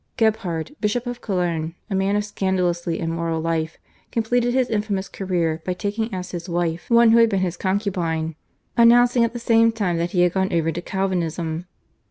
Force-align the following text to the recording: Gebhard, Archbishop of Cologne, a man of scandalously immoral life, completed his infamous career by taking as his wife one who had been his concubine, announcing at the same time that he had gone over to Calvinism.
Gebhard, 0.17 0.69
Archbishop 0.71 1.05
of 1.05 1.21
Cologne, 1.21 1.75
a 1.87 1.93
man 1.93 2.15
of 2.15 2.25
scandalously 2.25 2.99
immoral 2.99 3.39
life, 3.39 3.77
completed 4.11 4.51
his 4.55 4.67
infamous 4.71 5.07
career 5.07 5.61
by 5.63 5.73
taking 5.75 6.11
as 6.11 6.31
his 6.31 6.49
wife 6.49 6.89
one 6.89 7.11
who 7.11 7.19
had 7.19 7.29
been 7.29 7.41
his 7.41 7.55
concubine, 7.55 8.35
announcing 8.75 9.23
at 9.23 9.33
the 9.33 9.37
same 9.37 9.71
time 9.71 9.97
that 9.97 10.09
he 10.09 10.21
had 10.21 10.33
gone 10.33 10.51
over 10.51 10.71
to 10.71 10.81
Calvinism. 10.81 11.67